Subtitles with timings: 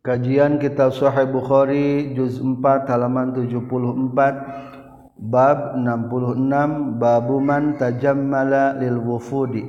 [0.00, 9.60] Kajian Kitab Sahih Bukhari juz 4 halaman 74 bab 66 babu man tajammala lil wufudi.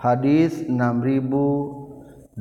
[0.00, 2.32] Hadis 6081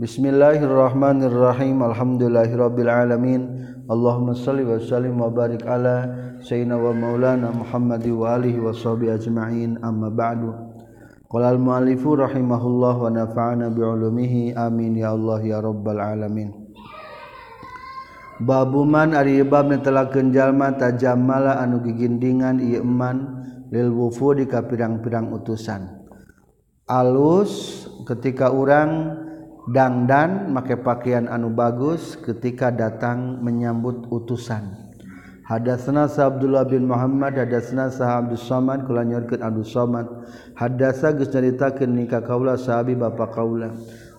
[0.00, 1.84] Bismillahirrahmanirrahim.
[1.84, 3.68] Alhamdulillahirabbil alamin.
[3.92, 6.08] Allahumma shalli wa sallim wa barik ala
[6.40, 9.76] sayyidina wa maulana Muhammadi wa alihi washabihi ajmain.
[9.84, 10.71] Amma ba'du.
[11.32, 16.52] Qala al-mu'allifu rahimahullah wa nafa'ana bi'ulumihi amin ya Allah ya rabbal alamin.
[18.36, 26.04] Babuman ari bab netelakeun jalma tajammala anu gigindingan ieu iman lil wufu di pirang-pirang utusan.
[26.84, 29.16] Alus ketika urang
[29.72, 34.91] dangdan make pakaian anu bagus ketika datang menyambut utusan.
[35.52, 40.08] Hadasna sa Abdullah bin Muhammad hadasna sa Abdus Samad kula nyorkeun Abdus Samad.
[40.56, 43.68] Hadasa geus nyaritakeun nikah kaula sahabi bapa kaula.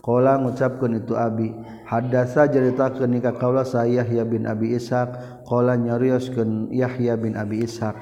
[0.06, 1.50] Qala ngucapkeun itu abi.
[1.90, 5.42] Hadasa nyaritakeun nikah kaula sa Yahya bin Abi Ishaq.
[5.50, 7.98] Qala nyarioskeun Yahya bin Abi Ishaq.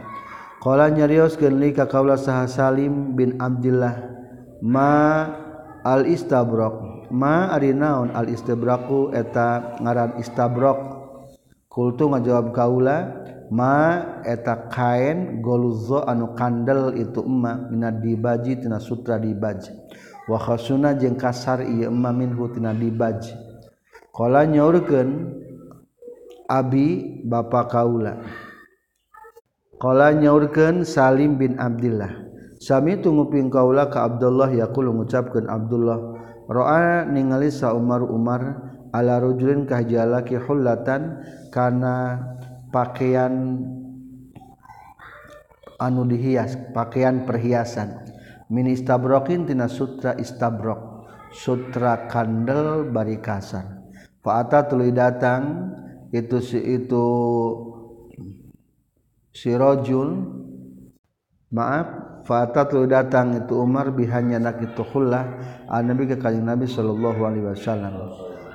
[0.59, 4.11] Qala nyarioskeun nikah kaula sa Salim bin Abdullah
[4.59, 5.23] ma
[5.87, 10.90] al istabraq ma ari naon al istabraqu eta ngaran istabraq
[11.71, 19.15] kultu ngajawab kaula ma eta kain goluzo anu kandel itu emma minad dibaji tina sutra
[19.15, 19.71] dibaji.
[20.27, 23.31] Wa khasuna jeung kasar ieu emma minhu tina dibaji.
[24.11, 25.39] Qala nyaurkeun
[26.51, 28.19] abi bapa kaula.
[29.79, 32.27] Qala nyaurkeun salim bin abdillah.
[32.61, 36.19] Sami tunguping kaula ka abdullah yaqulu ngucapkeun abdullah.
[36.51, 42.19] Roa ningali sa umar umar ala rajulin kahjalaki hullatan kana
[42.71, 43.59] pakaian
[45.79, 48.07] anu dihias pakaian perhiasan.
[48.51, 50.91] Min istabrokin sutra istabro
[51.31, 53.87] sutra kandel barikasan
[54.19, 55.71] faata tuluy datang
[56.11, 57.07] itu si itu
[59.31, 60.27] si rojul
[61.55, 61.87] maaf
[62.27, 65.25] faata tuluy datang itu Umar bihanya nak itu khullah
[65.71, 67.95] anabi ke Nabi sallallahu alaihi wasallam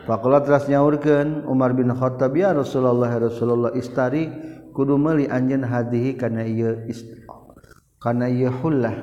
[0.06, 4.30] Pakola teras nyaurkan Umar bin Khattab ya Rasulullah ya Rasulullah istari
[4.70, 6.86] kudu meuli anjeun hadihi kana ieu
[7.98, 8.94] kana ieu hullah.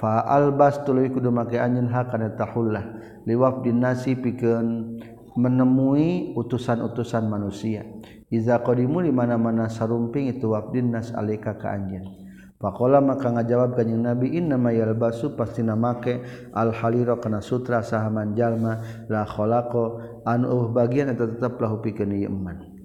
[0.00, 2.80] Fa albas tuluy kudu make anjeun ha kana tahullah
[3.28, 4.96] liwaf dinasi pikeun
[5.36, 7.84] menemui utusan-utusan manusia.
[8.32, 12.28] Iza qadimu di mana-mana sarumping itu wafdin nas alika ka anjeun.
[12.58, 18.34] Pakola maka ngajawab kanjeng Nabi inna mayal basu pasti namake al haliro kana sutra sahaman
[18.34, 22.78] jalma la kholako anu bagian atau tetaplah lahu ieu iman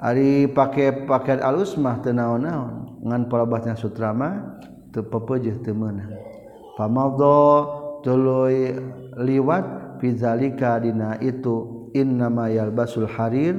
[0.00, 3.04] ari pake pakaian alus mah teu naon-naon.
[3.04, 4.58] Ngan palebahna sutra mah
[4.90, 6.10] teu pepeujeuh teu meunang
[6.74, 7.42] famadha
[8.02, 8.74] tuluy
[9.20, 13.54] liwat fizalika dina itu innama yalbasul harir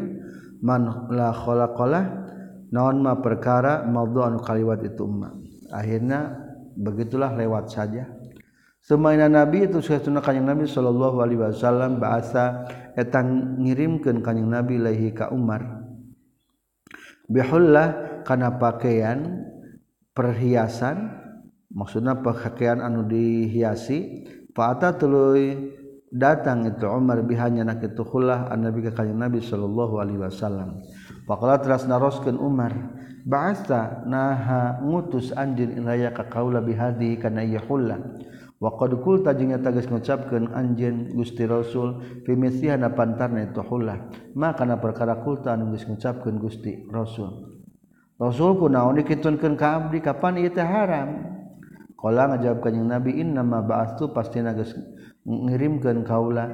[0.59, 2.25] man la khalaqalah.
[2.73, 5.31] Naon mah perkara madha anu kaliwat itu umma
[5.71, 6.35] akhirnya
[6.75, 8.11] begitulah lewat saja.
[8.85, 15.09] Semaina nabi itu suasana kanjeng nabi sallallahu alaihi wasallam bahasa etang ngirimkan kanjeng nabi lahi
[15.09, 15.89] ka Umar.
[17.25, 19.41] Bihullah kana pakaian
[20.13, 21.17] perhiasan
[21.73, 25.73] maksudnya pakaian anu dihiasi fa'ata tuluy
[26.13, 30.85] datang itu Umar bihanya nak itu khullah an nabi ka kanjeng nabi sallallahu alaihi wasallam.
[31.25, 32.69] Faqala teras naroskeun Umar
[33.25, 37.97] ba'atha naha ngutus anjeun ilaya ka kaula bihadi kana iya khullah
[38.55, 45.83] Wakulta eta tagis ngucapkeun anjeun Gusti Rasul pimisihan pantarna Ma maka perkara kulta anu geus
[45.83, 47.51] ngucapkeun Gusti Rasul.
[48.15, 51.35] Rasul kunaon naon dikitunkan abdi kapan itu haram?
[51.99, 54.71] Kalau ngajawab kanjeng Nabi inna ma ba'athu pasti geus
[55.27, 56.47] ngirimkan kaula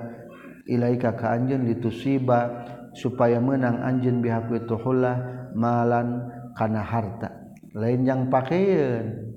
[0.65, 2.65] ilaika ka anjeun litusiba
[2.97, 7.29] supaya menang anjeun bihaku ituhullah malan kana harta.
[7.77, 9.30] Lain yang pakaian.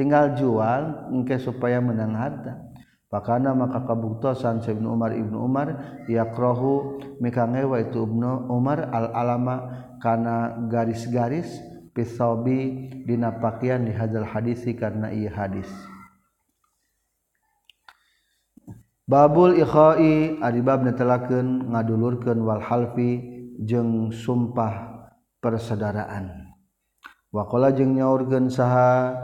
[0.00, 2.56] tinggal jual engke supaya menang harta
[3.12, 9.56] pakana maka kabuktosan Ibnu Umar Ibnu Umar yakrohu mika ngewa itu Ibnu Umar al alama
[10.00, 11.52] kana garis-garis
[11.92, 15.68] pisobi dina pakaian di hadal hadisi karena iya hadis
[19.10, 23.18] Babul ikhai adibab netelakeun ngadulurkeun wal halfi
[23.58, 25.02] jeung sumpah
[25.42, 26.54] persaudaraan.
[27.34, 29.18] Waqala jeung nyaurkeun saha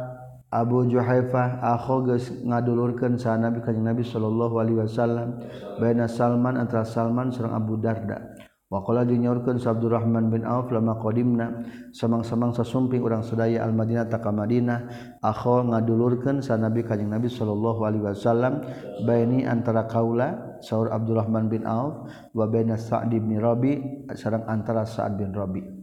[0.56, 5.36] Abu Juhaifah akho geus ngadulurkeun sanabi Nabi kanjeng Nabi sallallahu alaihi wasallam
[5.76, 8.32] baina Salman antara Salman sareng Abu Darda.
[8.66, 11.60] Wa qala dinyaurkeun sa Abdurrahman bin Auf lama qadimna
[11.92, 14.78] samang-samang sasumping urang sadaya al Madinah ta ka Madinah
[15.20, 18.64] akho ngadulurkeun sa Nabi kanjeng Nabi sallallahu alaihi wasallam
[19.04, 25.20] baini antara kaula saur Abdurrahman bin Auf wa baina Sa'd bin Rabi sareng antara Sa'ad
[25.20, 25.75] bin Rabi.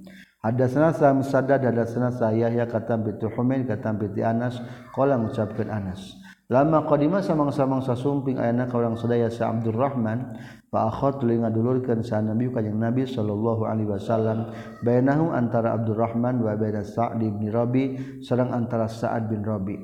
[0.44, 4.60] Ada senasa musada ada senasa Yahya kata bintu Humaid kata binti Anas
[4.92, 6.20] qala ngucapkeun Anas
[6.52, 10.36] lama qadima samang-samang sasumping ayana ka urang sadaya sa Abdurrahman
[10.68, 14.52] fa akhad tuluy ngadulurkeun sa Nabi kanjing Nabi sallallahu alaihi wasallam
[14.84, 19.80] bainahum antara Abdurrahman wa baina Sa'd bin Rabi sareng antara Sa'ad bin Rabi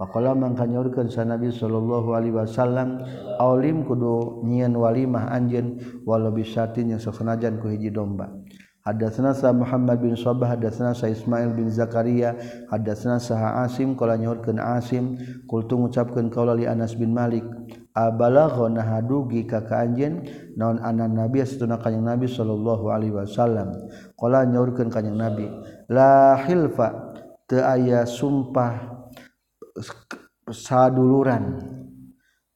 [0.00, 3.04] Faqala mangka nyaurkeun sa Nabi sallallahu alaihi wasallam
[3.36, 5.76] aulim kudu nyieun walimah anjeun
[6.08, 8.32] walau bisatin yang sasanajan ku hiji domba.
[8.80, 12.32] Hadatsana sa Muhammad bin Sabah hadatsana sa Ismail bin Zakaria
[12.72, 15.20] hadatsana sa Asim qala nyaurkeun Asim.
[15.44, 17.44] Qultu ngucapkeun kaula li Anas bin Malik.
[17.92, 20.24] Abalagha nahadugi ka ka anjeun
[20.56, 23.68] naon anan nabi satuna kanjing nabi sallallahu alaihi wasallam.
[24.16, 25.44] Qala nyaurkeun kanjing nabi.
[25.92, 27.12] La hilfa
[27.44, 29.04] teu aya sumpah
[30.48, 31.60] saduluran.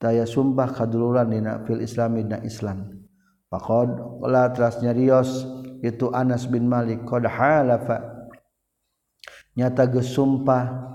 [0.00, 3.04] Teu aya sumpah kaduluran dina fil islami dina Islam.
[3.52, 3.92] Faqad
[4.24, 8.24] la telas nyarios itu Anas bin Malik qad halafa.
[9.54, 10.90] Nyata geus sumpah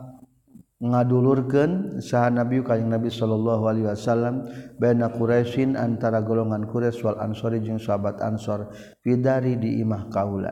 [0.84, 7.64] ngadulurkeun saha Nabi kajing Nabi sallallahu Alaihi Wasallam baina Quraisyin antara golongan Quraisy wal Ansori
[7.64, 10.52] jeung sahabat Ansor fidari di imah kaula.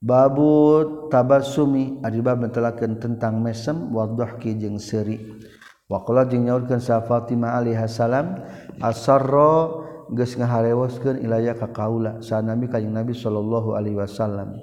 [0.00, 0.80] Babu
[1.12, 5.20] tabasumi ari bab mentelakeun tentang mesem wadhahki jeung seuri.
[5.92, 8.40] Waqala jeung nyaurkeun sa Fatimah alaihi salam
[8.80, 14.58] asarra geus ngaharewoskeun ilaya ka kaula sanami kanjing Nabi sallallahu alaihi wasallam.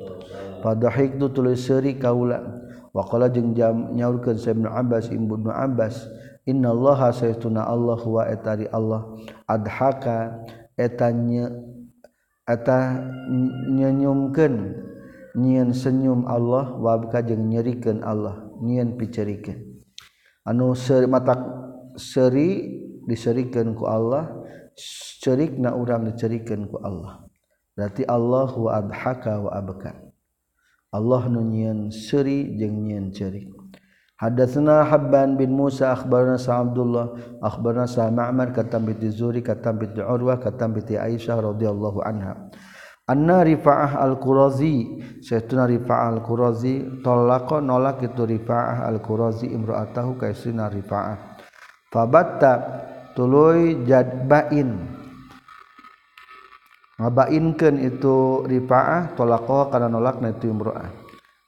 [0.59, 2.44] Padahiktu tuluy seuri kaula
[2.91, 6.09] waqala jeung jam nyaurkeun sa Ibnu Abbas Ibnu Abbas
[6.49, 9.05] innallaha saytuna Allah wa etari Allah
[9.45, 11.53] adhaka etanya
[12.47, 13.05] eta
[13.69, 14.55] nyenyumkeun
[15.38, 19.77] nyian senyum Allah wabka jeung nyerikeun Allah nyian picerikeun.
[20.47, 21.38] Anu seuri mata
[21.99, 24.46] seuri diserikeun ku Allah
[24.77, 27.25] cerik na urang dicerikan ku Allah.
[27.74, 29.94] Berarti Allah wa adhaka wa abka.
[30.94, 33.50] Allah nunyian seri jeung nyian cerik.
[34.18, 39.85] Hadatsana Habban bin Musa akhbarana Sa Abdullah akhbarana Sa Ma'mar katam bi Zuri katam bi
[39.94, 42.50] Urwah katam bi Aisyah radhiyallahu anha.
[43.06, 51.38] Anna Rifa'ah Al-Qurazi Sayyiduna Rifa'ah Al-Qurazi Tolako nolak itu Rifa'ah Al-Qurazi Imra'atahu kaisuna Rifa'ah.
[51.94, 52.53] Fabatta
[53.18, 54.78] tuluy jadbain
[56.98, 60.90] Ngabainkan itu rifa'ah Tolako karena nolak na itu imra'ah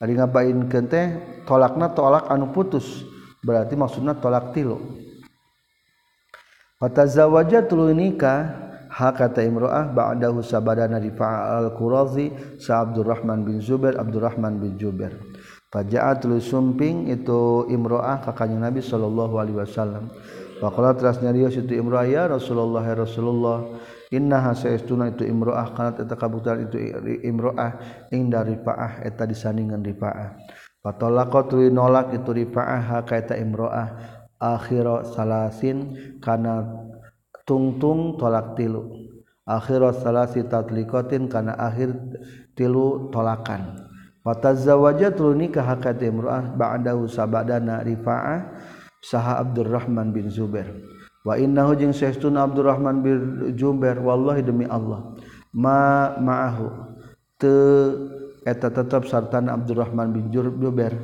[0.01, 1.05] Ari ngabainkan teh
[1.45, 3.01] Tolakna tolak anu putus.
[3.41, 4.77] Berarti maksudnya tolak tilu.
[6.77, 14.75] Fatazawaja tuluy nikah kata Imroah ba'dahu sabadana rifa'a al-Qurazi sa Abdurrahman bin Zubair Abdurrahman bin
[15.69, 20.09] Faja'at lu sumping itu Imroah ka kanjeng Nabi sallallahu alaihi wasallam
[20.59, 23.79] Faqala teras nyarios itu Imroah ya Rasulullah ya Rasulullah
[24.11, 26.77] innaha saestuna itu Imroah kanat eta kabutuhan itu
[27.23, 27.79] Imroah
[28.11, 30.35] inda rifa'ah eta disandingan rifa'ah.
[30.83, 36.67] Fatolaqa tuluy nolak itu rifa'ah ka eta Imroah akhira salasin kana
[37.47, 39.09] tungtung tolak tilu.
[39.49, 41.89] Akhirat salasi tatlikotin karena akhir
[42.53, 43.89] tilu tolakan.
[44.21, 48.45] Fatazawwaja tulu nikah hakat imru'ah ba'dahu sabadana rifa'ah
[48.99, 50.69] saha Abdurrahman bin Zubair.
[51.23, 53.17] Wa innahu jeung saestuna Abdurrahman bin
[53.59, 55.15] Zubair wallahi demi Allah
[55.51, 56.95] ma ma'ahu
[57.35, 57.53] te
[58.47, 60.95] eta tetap sartana Abdurrahman bin Zubair.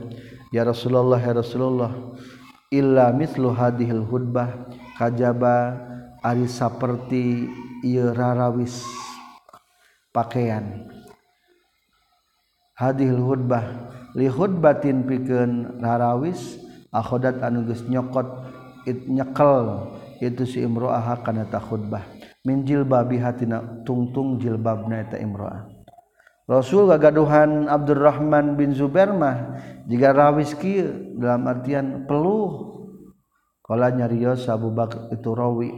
[0.56, 1.92] Ya Rasulullah ya Rasulullah
[2.72, 5.76] illa mislu hadhil hudbah kajaba
[6.24, 7.52] ari saperti
[7.84, 8.80] ieu rarawis
[10.16, 10.88] pakaian.
[12.76, 16.60] Hadhil hudbah li khutbatin pikeun rarawis
[16.96, 18.26] akhodat anuges nyokot
[18.88, 19.92] it nyekel
[20.24, 22.08] itu si imroah karena tak khutbah.
[22.48, 23.50] Minjil babi hati
[23.84, 25.68] tungtung jilbab naeta imroah.
[26.46, 29.58] Rasul gagaduhan Abdurrahman bin Zubermah
[29.90, 30.86] jika rawis ki
[31.18, 32.78] dalam artian peluh.
[33.66, 35.74] Kalau nyarios Abu Bakar itu rawi.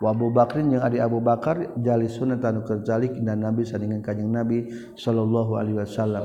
[0.00, 4.68] Abu Bakrin yang ada Abu Bakar jali sunat anu kerjalik dan Nabi sandingan kanjeng Nabi
[4.92, 6.24] Shallallahu Alaihi Wasallam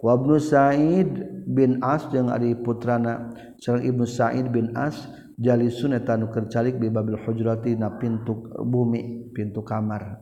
[0.00, 6.28] wabnu Said bin As yang ada putrana sareng ibnu Said bin As jali sunat anu
[6.28, 10.20] kerjalik di Babil Hujrati na pintu bumi pintu kamar.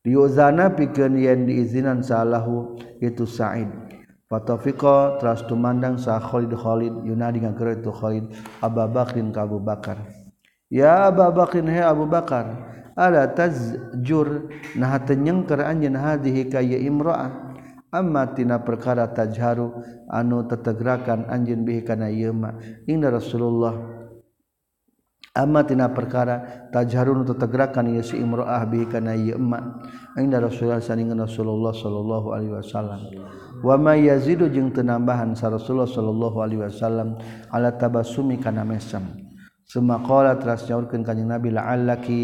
[0.00, 3.68] Diuzana pikeun yen diizinan salahu itu Said.
[4.28, 8.28] Fatafiko teras tumandang sah Khalid Khalid yunadi ngangker itu Khalid
[8.60, 10.04] Abu Bakrin ka Abu Bakar.
[10.68, 17.47] Ya babakin he Abu Bakar ala tazjur nah tenyengker anjeun hadhihi ka imra'ah
[17.92, 19.80] ammatina perkara tajharu
[20.12, 23.74] anu tetegrakan anjin bihi kana yema inna Rasulullah
[25.38, 29.80] ammatina perkara tajharun tetegrakan ieu si imro'ah bihi kana yema
[30.18, 33.00] inda Rasulullah saningan Rasulullah sallallahu alaihi wasallam.
[33.62, 37.18] Wa ma yazidu jeung teu nambahan sa Rasulullah sallallahu alaihi wasallam
[37.54, 39.02] ala tabassumi kana mesem.
[39.62, 42.20] Summa qala teras nyaurkeun kanjing Nabi la'allaki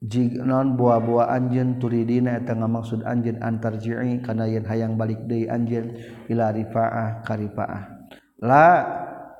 [0.00, 5.92] non buah-buah anjeun turidina eta ngamaksud anjeun antarji'i kana yen hayang balik deui anjeun
[6.32, 8.08] ila rifaah ka rifaah
[8.40, 8.68] la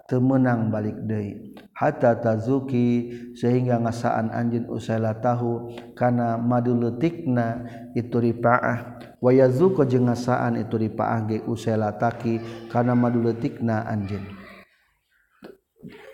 [0.04, 1.56] temenang balik deui.
[1.72, 7.64] Hatta tazuki sehingga ngasaan anjeun usaila tahu kana madulutikna
[7.96, 12.36] itu ripaah wa yazuka jeung ngasaan itu ripaah ge usaila taki
[12.68, 14.28] kana madulutikna anjeun.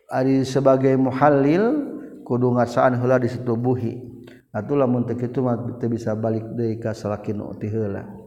[0.07, 4.06] Ari sebagai muhallil kudu ngasaan heula disetubuhi
[4.57, 8.27] atuh lamun teu kitu mah teu bisa balik deui ka salakin ti heula.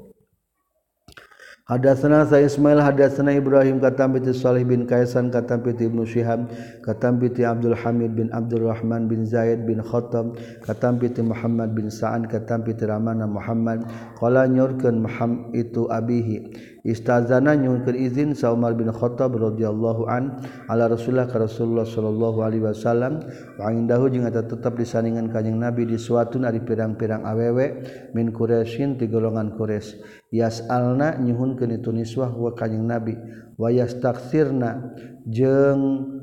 [1.69, 6.49] Hadatsana sa Ismail hadatsana Ibrahim katam bi Shalih bin Kaisan katam bi Ibnu Syihab
[6.81, 10.33] katam bi Abdul Hamid bin Abdul Rahman bin Zaid bin Khattab
[10.65, 13.85] katam bi Muhammad bin Sa'an katam bi Ramana Muhammad.
[14.17, 16.57] Qala nyurkeun Muhammad itu abihi.
[16.87, 20.39] istazana nyungkir izin sa Umar bin Khattab radhiyallahu an
[20.71, 23.25] ala Rasulullah ka Rasulullah sallallahu alaihi wasallam.
[23.59, 27.83] Wa indahu jeung eta tetep disandingan kanjing Nabi di suatu ari pirang-pirang awewe
[28.15, 29.99] min Quraisyin ti golongan Quraisy.
[30.31, 33.17] Yasalna nyuhunkeun itu niswah wa kanjing Nabi.
[33.59, 34.95] Wa yastaksirna
[35.27, 36.15] jeung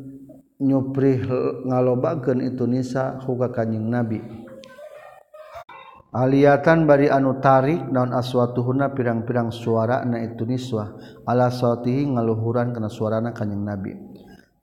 [0.57, 1.21] nyuprih
[1.69, 4.46] ngalobakeun itu nisa huka kanjing Nabi.
[6.16, 10.96] Aliatan bari anu tarik naon aswatuhuna pirang-pirang suara na itu niswah
[11.28, 13.92] ala sautihi ngaluhuran kana suarana kanjing Nabi.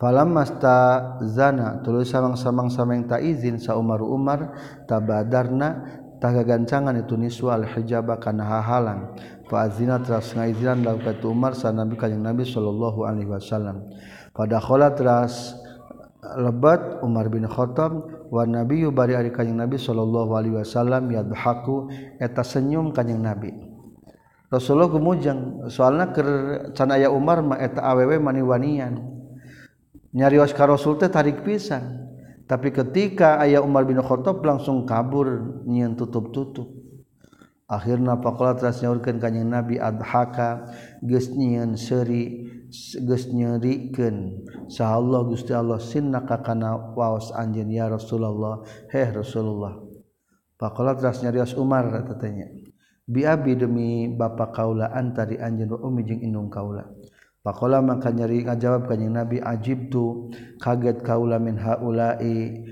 [0.01, 4.49] Falam masta zana tulis samang-samang sameng ta izin sa Umar Umar
[4.89, 9.13] tabadarna tagagancangan itu niswa al hijaba kana hahalang.
[9.45, 13.93] Fa azina teras ngaizinan lakukan Umar sa Nabi kanjing Nabi sallallahu alaihi wasallam.
[14.33, 15.53] Pada khola teras
[16.39, 17.91] lebat Umar bin Khattab
[18.31, 23.51] wa nabi bari ari kanjing Nabi sallallahu alaihi wasallam yadhaku eta senyum kanjing Nabi.
[24.53, 26.29] Rasulullah gumujang soalna keur
[26.77, 29.01] can aya Umar mah eta awewe maniwanian
[30.13, 32.05] nyarios ka Rasul teh tarik pisan.
[32.43, 36.69] Tapi ketika ayah Umar bin Khattab langsung kabur nyian tutup-tutup.
[37.65, 40.69] Akhirna faqala teras nyaurkeun kanjing Nabi adhaka
[41.01, 42.52] geus nyen seuri.
[42.73, 44.49] geus nyerikeun
[44.81, 48.65] Allah Gusti Allah sinnaka kana waos anjeun ya Rasulullah.
[48.89, 49.77] Heh Rasulullah.
[50.57, 52.49] Faqala teras nyarios Umar tatanya
[53.03, 56.89] bi abi demi bapa kaula antari anjeun wa ummi jeung indung kaula.
[57.43, 60.31] Faqala maka nyari ngajawab kanjing Nabi ajib tu
[60.63, 62.63] kaget kaula min haula'i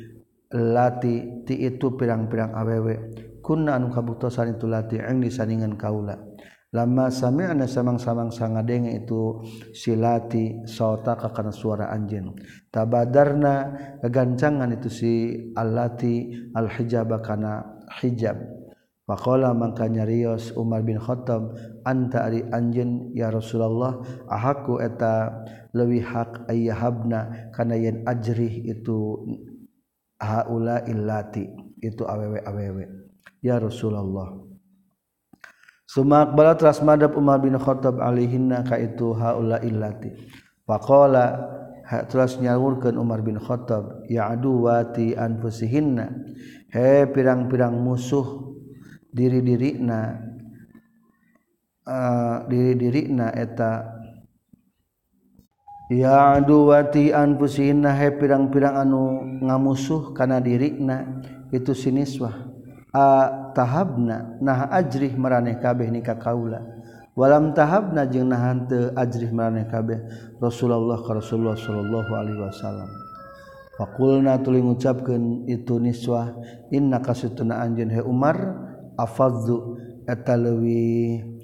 [0.52, 2.96] lati ti itu pirang-pirang awewe.
[3.44, 6.31] Kunna anu kabuktosan itu lati ang disandingan kaula.
[6.72, 9.44] lama sami anda samang-samang sangat denge itu
[9.76, 12.32] silati sota karena suara anjing
[12.72, 13.56] tabadarna
[14.00, 15.14] kegancangan itu si
[15.52, 17.12] alati al hijab.
[17.20, 17.60] Karena
[18.00, 18.62] hijab
[19.12, 21.52] Pakola maka nyarios Umar bin Khattab
[21.84, 24.00] anta ari anjeun ya Rasulullah
[24.32, 25.44] ahaku eta
[25.76, 29.20] leuwih hak ayyahabna kana yen ajrih itu
[30.16, 31.44] haula illati
[31.84, 32.88] itu awewe awewe
[33.44, 34.51] ya Rasulullah.
[35.92, 40.08] Sumak bala teras Umar bin Khattab alihinna ka itu haula illati.
[40.64, 41.36] Faqala
[42.08, 46.08] teras nyawurkeun Umar bin Khattab ya aduwati anfusihinna.
[46.72, 48.56] He pirang-pirang musuh
[49.12, 50.16] diri-dirina
[51.84, 53.84] uh, eh, diri-dirina eta
[55.92, 61.20] ya aduwati anfusihinna he pirang-pirang anu ngamusuh kana dirina
[61.52, 62.51] itu siniswah
[62.92, 63.08] a
[63.56, 66.60] tahabna nah ajrih meraneh kabeh nikah kaula.
[67.12, 70.00] Walam tahabna jeung nahan teu ajrih meraneh kabeh
[70.40, 72.88] Rasulullah ka Rasulullah sallallahu alaihi wasallam.
[73.76, 76.32] Fakulna tuli ngucapkeun itu niswah
[76.72, 78.38] inna kasutuna anjeun he Umar
[78.96, 79.76] afadzu
[80.08, 81.42] eta leuwih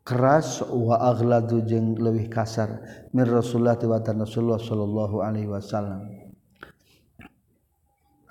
[0.00, 2.80] keras wa aghladu jeung leuwih kasar
[3.12, 6.08] min Rasulullah wa Rasulullah sallallahu alaihi wasallam.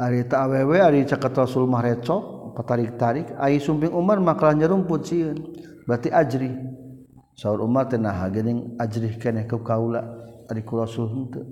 [0.02, 5.38] Ari ta awewe ari caket Rasul mah recok patarik-tarik ai sumping Umar makalah nyerumput sieun
[5.88, 6.52] berarti ajri.
[7.36, 10.04] Saur Umar teh nah geuning ajri keneh ku kaula.
[10.52, 11.48] Ari ku Rasul henteu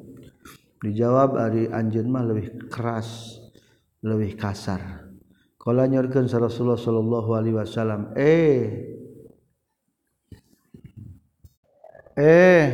[0.80, 3.40] dijawab ari anjeun mah leuwih keras
[4.04, 5.10] leuwih kasar.
[5.70, 8.90] Nyakan Rasulullah Shallallahu Alaihi Wasallam eh
[12.18, 12.66] eh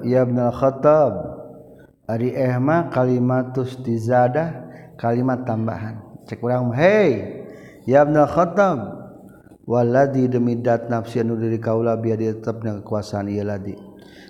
[0.00, 1.12] yakhotab
[2.08, 4.62] Arima kalimatus dizadah
[4.96, 7.42] kalimat tambahan cek kurang hei
[7.86, 9.06] yabna khattab
[9.66, 13.74] waladi demi dat nafsi anu diri kaula biar dia tetap dengan kekuasaan ia ladi.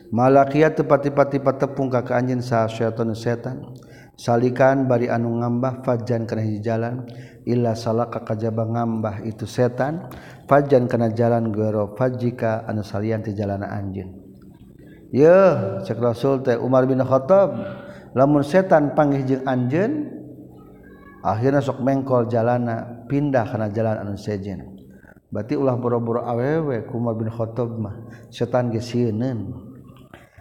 [0.07, 3.75] Malakiyat tepat-tepat tepung ka anjeun sa syaitan setan.
[4.17, 7.05] Salikan bari anu ngambah fajan kana hiji jalan.
[7.45, 10.09] Illa salaka kajaba ngambah itu setan.
[10.47, 14.15] Fajan kana jalan gero fajika anu salian ti jalana anjeun.
[15.11, 15.37] Ye
[15.85, 17.53] cek rasul teh Umar bin Khattab.
[18.17, 20.16] Lamun setan panggih jeung anjeun
[21.27, 24.63] akhirnya sok mengkol jalana pindah karena jalan anu sejen
[25.35, 27.99] berarti ulah boro-boro awewe Umar bin Khattab mah
[28.31, 29.19] setan ge sieun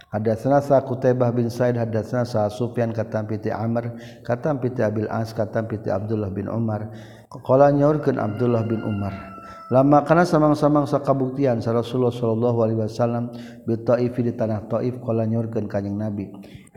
[0.06, 5.34] Hadatsana sa Qutaibah bin Said hadatsana sa Sufyan katam piti Amr katam piti Abil As
[5.34, 6.88] katam piti Abdullah bin Umar.
[7.28, 9.35] Qala nyaurkeun Abdullah bin Umar.
[9.66, 13.34] lama karena samang-samang sakabuktian sa Rasulullah Shallallahu Alaihi Wasallam
[13.66, 16.30] bitaif di tanah Taif kala nyurkan kanyang Nabi.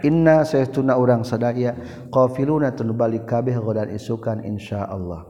[0.08, 1.76] Inna saytuna urang sadaya
[2.10, 5.28] qafiluna tun balik kabeh godan isukan insya Allah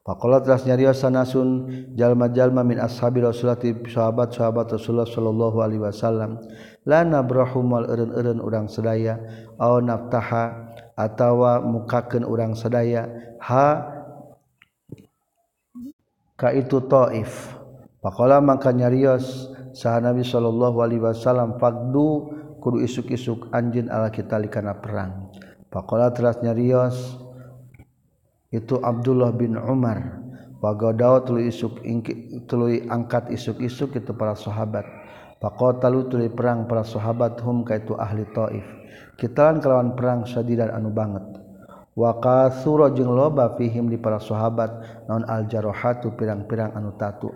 [0.00, 6.40] Pakola nyarios sanasun jalma-jalma min ashabi Rasulullah sahabat-sahabat Rasulullah Shallallahu Alaihi Wasallam
[6.88, 9.20] lana nabrahu eren-eren urang sadaya
[9.60, 13.12] aw naftaha atawa mukakeun urang sadaya
[13.44, 13.99] ha
[16.40, 17.52] ka itu Thaif
[18.00, 24.76] pakola maka nyarios sah Nabi Shallallahu Alaihi Wasallam fagdu kudu isuk-isuk anjin ala kita likana
[24.76, 25.32] perang.
[25.72, 27.16] Pakola teras nyarios
[28.50, 30.20] itu Abdullah bin Umar.
[30.60, 31.80] Wagadau tulu isuk
[32.44, 34.84] tulu angkat isuk-isuk itu para sahabat.
[35.40, 38.66] Pakotalu tulu perang para sahabat hum ka itu ahli Thaif
[39.16, 41.24] kitalan kelawan perang sadidan anu banget.
[42.00, 47.28] Waka suro jeung loba fihim di para sahabat naon al jarohatu pirang-pirang anu tatu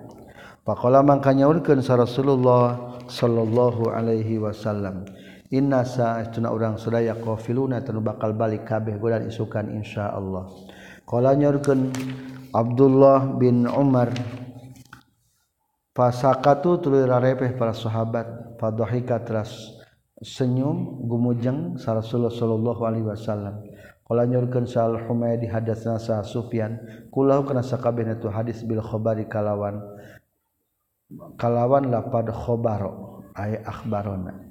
[0.65, 5.05] Pakola mangka nyaurkeun sa Rasulullah sallallahu alaihi wasallam
[5.53, 10.49] Inna sa'atuna urang sadaya qafiluna tanu bakal balik kabeh godan isukan insyaallah
[11.05, 11.93] Qala nyaurkeun
[12.57, 14.09] Abdullah bin Umar
[15.93, 19.79] Fasakatu tuluy rarepeh para sahabat fadhahika teras
[20.19, 23.63] senyum gumujeng sa Rasulullah sallallahu alaihi wasallam.
[24.05, 26.77] Kala nyurkeun Sal Humaydi hadatsna Sa Sufyan
[27.09, 29.81] kulau kana sakabeh tu hadis bil khabari kalawan
[31.41, 34.45] kalawan lapad khabaro ay akhbarona.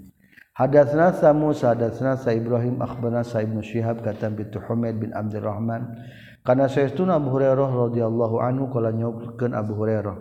[0.58, 6.02] Hadatsna Sa Musa hadatsna Sa Ibrahim akhbarna Sa Ibnu Syihab katam bi Humaid bin Abdurrahman
[6.42, 10.18] kana sayyiduna Abu Hurairah radhiyallahu anhu kala nyurkeun Abu Hurairah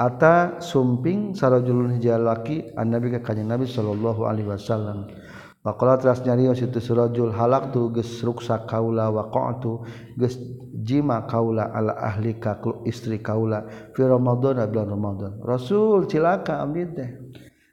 [0.00, 5.12] Ata sumping sarajulun hijalaki an nabi ka kanjeng Nabi sallallahu alaihi wasallam.
[5.60, 9.84] Pakola teras nyarios itu surajul halak tu geus ruksa kaula wa qa'tu
[10.16, 10.40] geus
[10.72, 12.56] jima kaula ala ahli ka
[12.88, 15.32] istri kaula fi ramadhan bulan ramadhan.
[15.44, 17.10] Rasul cilaka abdi teh.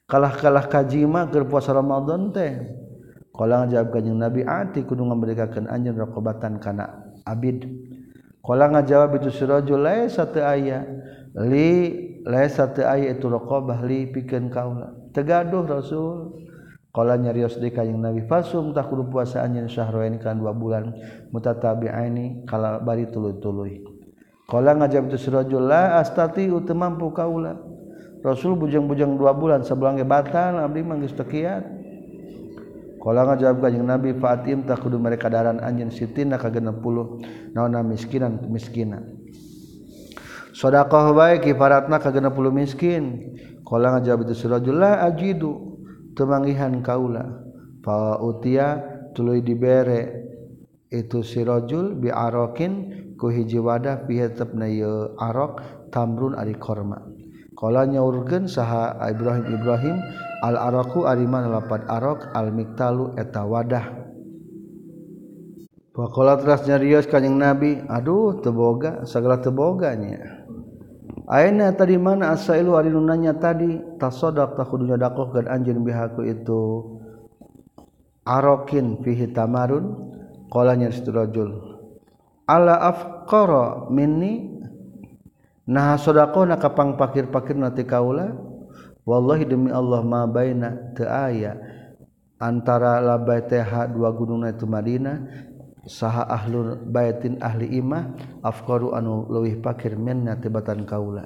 [0.04, 2.60] Kalah-kalah ka jima keur puasa ramadhan teh.
[3.32, 7.72] Qala ngajawab kanjing Nabi ati kudu ngamberikakeun anjeun raqabatan kana abid.
[8.44, 10.84] Qala ngajawab itu surajul laisa teu aya
[11.40, 11.72] li
[12.28, 14.92] laisa teu aya itu raqabah li pikeun kaula.
[15.16, 16.47] Tegaduh Rasul.
[16.98, 20.98] Kalanya rios deka yang nabi fasum tak kudu puasa anjen syahroen kan dua bulan
[21.30, 23.86] mutatabi ini kalau bari tului tului.
[24.50, 27.54] Kalau ngajab tu syrojul lah astati utu mampu kaula.
[28.26, 31.70] Rasul bujang bujang dua bulan sebelangnya batal abdi manggis tekiat.
[32.98, 37.22] Kalau ngajab kajeng nabi fatim tak kudu mereka daran anjen sitin nak agen puluh
[37.54, 39.22] nona miskinan miskinan.
[40.50, 43.38] Sodakoh baik kifaratna kagena puluh miskin.
[43.62, 45.77] Kalau ngajab itu syrojul lah ajidu
[46.18, 47.46] temangihan kaula
[47.86, 48.82] fa utia
[49.14, 50.26] tuluy dibere.
[50.88, 51.20] Itu
[52.00, 52.74] bi arakin
[53.20, 54.88] ku hiji wadah piye tepna ye
[55.20, 57.04] arok tamrun ari korma.
[57.58, 59.98] Qala nyaurkeun saha Ibrahim Ibrahim
[60.46, 63.86] al araku ari man lapat arok al miktalu eta wadah.
[65.98, 70.37] Pakola teras nyarios kanjeng Nabi, aduh teboga, segala teboganya.
[71.28, 73.84] Aina tadi mana asailu ari nunanya tadi?
[74.00, 76.64] Tasadaq takudunya dakoh kan anjeun bihaku itu.
[78.24, 79.92] Arokin fihi tamarun
[80.48, 81.80] qala nya rajul.
[82.48, 84.56] Ala afqara minni
[85.68, 88.32] nah sadaqah nak kapang pakir-pakir nanti kaula?
[89.04, 91.60] Wallahi demi Allah ma baina teu aya
[92.40, 95.28] antara labai teh dua gunungna itu Madinah
[95.88, 98.12] saha ahlul baitin ahli imah
[98.44, 101.26] afqaru anu leuwih pakir minna tibatan kaula.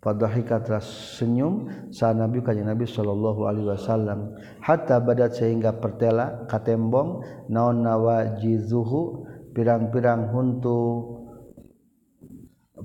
[0.00, 0.88] Fadhahika teras
[1.20, 4.32] senyum sa nabi kanjeng nabi sallallahu alaihi wasallam.
[4.64, 7.20] Hatta badat sehingga pertela katembong
[7.52, 11.04] naon nawajizuhu pirang-pirang huntu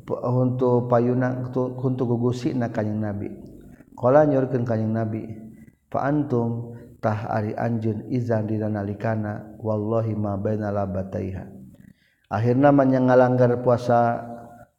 [0.06, 3.32] huntu payuna huntu gugusi na kanjeng nabi.
[3.96, 5.24] Qala nyorkeun kanjeng nabi
[5.88, 11.46] fa antum tah ari anjeun izan dina nalikana wallahi ma baina labataiha.
[12.34, 14.26] Akhirna manya ngalanggar puasa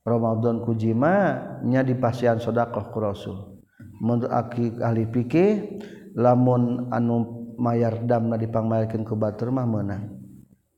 [0.02, 3.62] Ramadan ku jima nya di pasian sedekah ku Rasul.
[4.02, 5.78] Menurut aki ahli fikih
[6.18, 10.10] lamun anu mayar damna dipangmayarkeun ku batur mah meunang.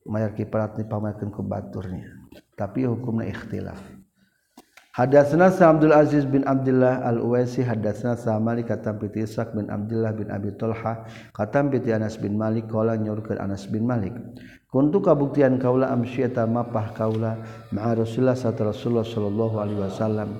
[0.05, 2.29] Mayar kiparat dipangmayarkeun ku baturnya.
[2.53, 3.98] Tapi hukumna ikhtilaf.
[4.99, 10.11] Hadatsna Sa Abdul Aziz bin Abdullah Al-Uwaisi hadatsna Sa Malik katam piti Ishaq bin Abdullah
[10.11, 14.11] bin Abi Talha katam piti Anas bin Malik qala nyurkeun Anas bin Malik.
[14.67, 17.39] Kuntu kabuktian kaula amsyata mapah kaula
[17.71, 20.35] ma'a Rasulullah sarta Rasulullah sallallahu alaihi wasallam.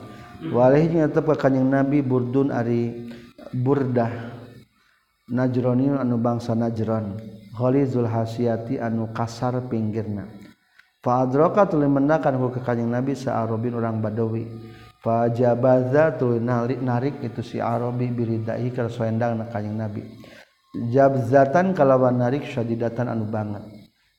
[0.51, 3.07] Walih nyatep ka kanjing Nabi burdun ari
[3.55, 4.11] burdah
[5.31, 7.15] Najroni anu bangsa Najran.
[7.55, 10.38] Khalizul Hasiyati anu kasar pinggirna.
[10.99, 14.43] Fadroka tuli mendakan ku ke kanjing Nabi sa Arabin orang Badawi.
[14.99, 20.03] Fajabaza tuli narik, narik itu si Arabi biridai kalau soendang na kanjing Nabi.
[20.91, 23.63] Jabzatan kalawan narik syadidatan anu banget.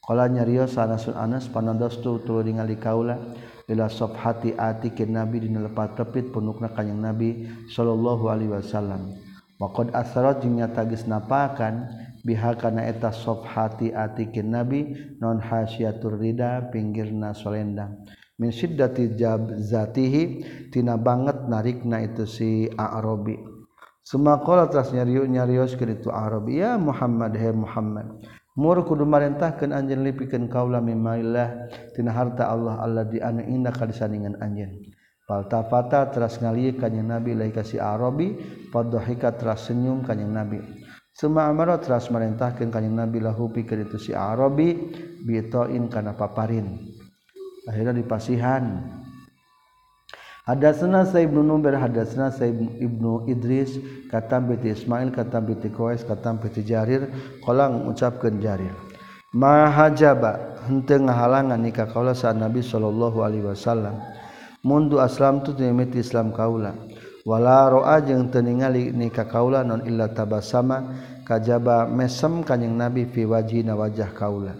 [0.00, 3.36] Kala nyario Anasun Anas panandos tu tuli ningali kaula
[3.68, 9.20] ila ati atikin Nabi dina lepat tepit punukna kanjing Nabi sallallahu alaihi wasallam.
[9.60, 13.10] Waqad asarat jeung nyata geus napakan bihakana eta
[13.44, 18.04] hati atikin nabi non hasyiatur rida pinggirna solendang
[18.40, 19.20] min syiddati
[19.60, 20.22] zatihi
[20.72, 23.36] tina banget narikna itu si Arabi.
[24.00, 28.08] Semakala teras nyariu nyarios itu Arabi ya Muhammad he Muhammad
[28.56, 34.40] mur kudu marentahkeun anjeun lipikeun kaula mimaillah tina harta Allah Allah di anu indah kadisaningan
[34.40, 34.88] anjeun.
[35.28, 38.34] Faltafata teras ngalieu kanjing Nabi lai ka si Arabi
[38.72, 40.79] padhahika teras senyum kanjing Nabi
[41.20, 44.72] Suma amara teras merintahkan kanjeng Nabi lahu pikeun itu si Arabi
[45.20, 46.80] bitoin kana paparin.
[47.68, 48.80] Akhirnya dipasihan.
[50.48, 53.76] Hadatsana Sa'ib bin Nubair hadatsana Sa'ib Ibnu Idris
[54.08, 57.12] katam bi Ismail katam bi Qais katam bi Jarir
[57.44, 58.72] qala ngucapkeun Jarir.
[59.36, 64.00] Ma hajaba henteu ngahalangan nikah kaula sa Nabi sallallahu alaihi wasallam.
[64.64, 66.72] Mundu aslam tu nimit Islam kaula.
[67.26, 70.96] wala roa jeung teningali ni ka kaula non illa tabasama
[71.28, 74.56] kajaba mesem kanjing nabi fi wajhina wajah kaula.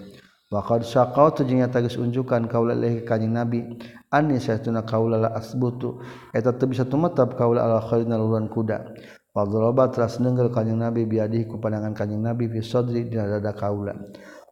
[0.50, 3.64] Wa qad saqau tu jeung tagis unjukan kaula leh kanjing nabi
[4.10, 6.02] anni saytuna kaula la asbutu
[6.34, 8.92] eta teu bisa tumetap kaula ala khairina lulan kuda.
[9.30, 13.54] Wa daraba teras nenggel kanjing nabi biadihi ku pandangan kanjing nabi fi sadri di dada
[13.54, 13.94] kaula.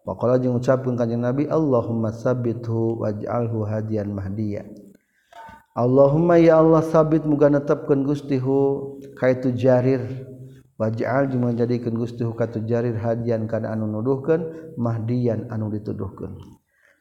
[0.07, 4.65] Wa qala jeung ucapkeun kanjing nabi Allahumma sabbithu waj'alhu hadiyan mahdiya
[5.79, 10.27] Allahumma ya Allah sabit muga netepkeun Gustihu kaitu jarir.
[10.75, 16.35] Waj'al jeung jadikeun Gustihu katu jarir hadian kana anu nuduhkeun mahdian anu dituduhkeun.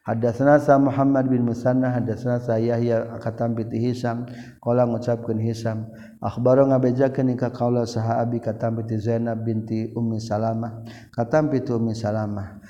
[0.06, 4.30] Hadatsana sa Muhammad bin Musanna hadatsana sa Yahya akatam bi Hisam
[4.62, 5.90] qala ngucapkeun Hisam
[6.22, 10.86] akhbaro ngabejakeun ka kaula saha abi katam bi Zainab binti Ummi Salamah.
[11.10, 12.62] Katam bi Ummi Salamah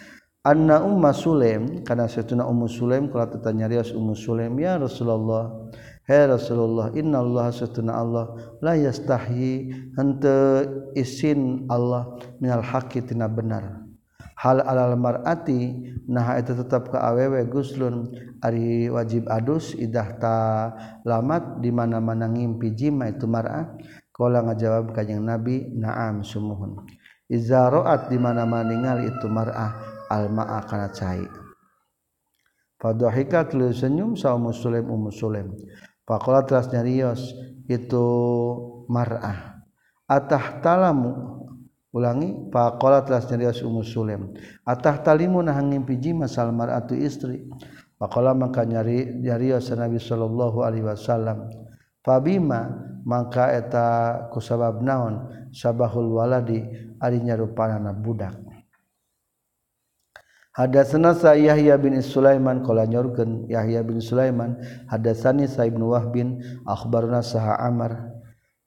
[0.48, 5.68] anna Umma Sulaim kana satuna Ummu Sulaim qala tatanya Ummu Sulaim ya Rasulullah
[6.08, 7.52] Hey Rasulullah inna Allah
[7.92, 8.26] Allah
[8.64, 10.64] la yastahi hante
[10.96, 13.84] isin Allah minal haqi tina benar.
[14.40, 18.08] Hal alal mar'ati naha itu tetap ke awewe guslun
[18.40, 20.36] ari wajib adus idah ta
[21.04, 23.76] lamat di mana mana ngimpi jima itu mar'ah.
[24.08, 26.88] Kala ngajawab kanyang Nabi na'am sumuhun.
[27.28, 29.76] Iza ro'at di mana mana ningali itu mar'ah
[30.08, 31.28] al ma'a kana cahit.
[32.80, 35.52] Fadohikat lil senyum sa'umus muslim um umus sulim.
[35.52, 35.87] Umus sulim.
[36.08, 37.36] Pakola teras nyarios
[37.68, 38.06] itu
[38.88, 39.60] mar'ah.
[40.08, 41.12] Atah talamu
[41.92, 44.32] ulangi pakola teras nyarios umu sulem.
[44.64, 47.44] Atah talimu nah ngimpi masal mar'atu istri.
[48.00, 51.44] Pakola maka nyari nyarios Nabi sallallahu alaihi wasallam.
[52.00, 52.72] Fabima
[53.04, 53.86] maka eta
[54.32, 56.64] kusabab naon sabahul waladi
[57.04, 58.47] ari nyarupana budak.
[60.58, 64.58] Hadatsana sa Yahya bin Sulaiman qala nyorkeun Yahya bin Sulaiman
[64.90, 67.94] hadatsani sa Ibnu Wahb bin akhbarna saha Amr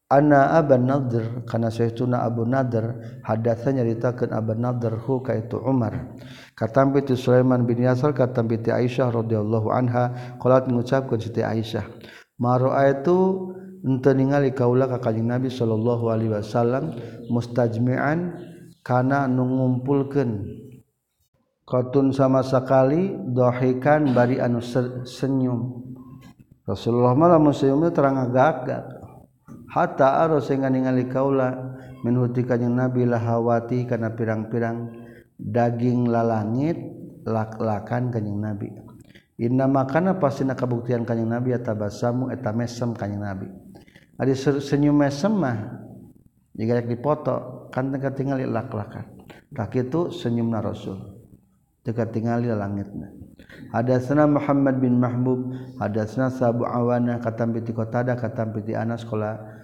[0.08, 2.96] anna Aban Nadr kana saytuna Abu Nadr
[3.28, 6.16] hadatsa nyaritakeun Aban Nadr hu kaitu Umar.
[6.56, 11.92] Katampi ti Sulaiman bin Yasar katampi ti Aisyah radhiyallahu anha qalat ngucapkeun Siti Aisyah
[12.40, 13.52] maraitu
[13.84, 16.96] henteu ningali kaula ka Kanjeng Nabi sallallahu alaihi wasallam
[17.28, 18.40] mustajmi'an
[18.80, 20.71] kana nu ngumpulkeun
[21.72, 24.60] Qtun sama sekali dhohikan bari anu
[25.08, 25.88] senyum.
[26.68, 28.84] Rasulullah malah museumnya terang agak-agak.
[29.72, 34.92] Hatta aros sehingga ningali kaula minhuti kanjeng Nabi lahawati karena pirang-pirang
[35.40, 36.76] daging lalangit
[37.24, 38.68] lak-lakan kanjeng Nabi.
[39.40, 43.48] Inna makana pasti nak kabuktian kanjeng Nabi atabasamu eta mesem kanjeng Nabi.
[44.20, 45.88] Ari senyum mesem mah
[46.52, 49.24] jika dipoto kan tinggal lak-lakan.
[49.56, 51.21] Tak itu senyumna Rasul.
[51.82, 53.10] dekat tingali langitna
[53.74, 59.61] hadasna Muhammad bin Mahbub hadasna Sabu Awana katam piti Qatada katam piti Anas qala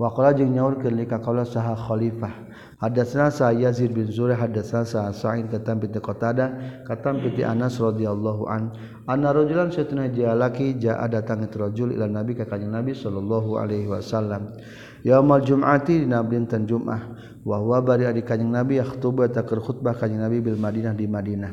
[0.00, 2.32] Wakola jeung nyaurkeun li kaula saha khalifah.
[2.80, 8.48] Hadatsna sa Yazid bin Zurah hadatsna sa Sa'id katam bi Qatada katam bi Anas radhiyallahu
[8.48, 8.72] an.
[9.04, 13.92] Anna rajulan satuna jalaki jaa datang itu rajul ila Nabi ka kanjeng Nabi sallallahu alaihi
[13.92, 14.56] wasallam.
[15.04, 20.24] Yaumul Jum'ati dina bintan Jum'ah wa huwa bari adi kanjeng Nabi yakhthubu takir khutbah kanjeng
[20.24, 21.52] Nabi bil Madinah di Madinah.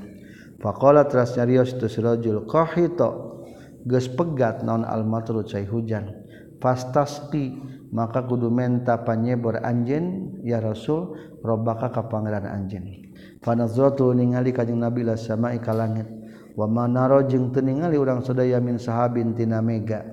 [0.63, 3.11] Faqala teras nyarios itu rajul qahita
[3.83, 6.23] geus pegat naon al-matru cai hujan.
[6.63, 13.07] Fastasqi maka kudu menta panyebor anjen ya Rasul robaka ka pangeran anjen
[13.41, 16.07] fanazratu ningali kanjing Nabi la sama'i ka langit.
[16.57, 20.03] Wa manaro jeung teu ningali urang sadaya min sahabin tina mega.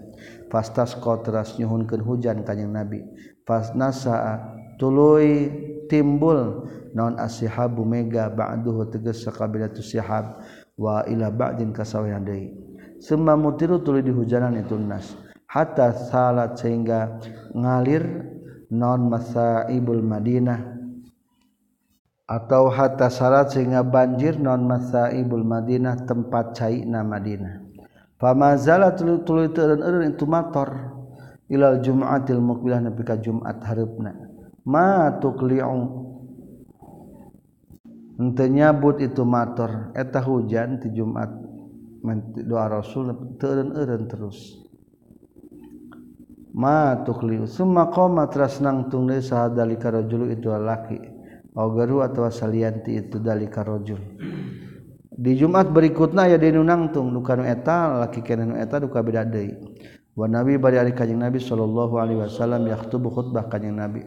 [0.52, 3.00] Fastas qatras nyuhunkeun hujan kanjing Nabi.
[3.48, 4.40] Fasnasa
[4.76, 5.50] tuluy
[5.88, 10.40] timbul naon asihabu mega ba'duhu tegas sakabilatu sihab
[10.76, 12.54] wa ila ba'din kasawihan deui.
[13.00, 15.16] Semua mutiru tuluy dihujanan itu nas.
[15.54, 17.22] Hatta salat sehingga
[17.54, 18.02] ngalir
[18.74, 20.74] non masaibul madinah.
[22.26, 27.62] Atau hatta salat sehingga banjir non masaibul madinah tempat caina madinah.
[28.18, 30.90] Famazala tuluy tuluy teureun itu mator.
[31.46, 34.16] Ilal jum'atil mukbilah nepi ka jumat hareupna
[34.64, 36.08] ma tuqli'u
[38.16, 39.94] henteu nyabut itu mator.
[39.94, 41.30] Eta hujan ti jumat.
[42.44, 44.63] Doa rasul teureun-eureun terus
[46.54, 50.98] matukliu summa qoma trasnang nangtung deui sahadalika rajul itu laki
[51.58, 53.98] au garu atawa salianti itu dalika rajul.
[55.14, 59.26] Di Jumat berikutnya ya dinu nangtung nu kanu eta laki kana nu eta duka beda
[59.26, 59.54] deui.
[60.14, 64.06] Wa nabi bari ari kanjing nabi sallallahu alaihi wasallam yakhthubu khutbah kanjing nabi.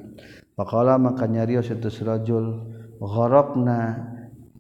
[0.56, 2.64] Faqala maka nyarios itu rajul
[3.00, 4.08] gharaqna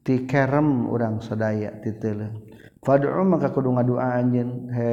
[0.03, 2.46] tikerem urang sadaya titeuleung
[2.77, 4.89] Fad'u maka kudu ngadua anjeun he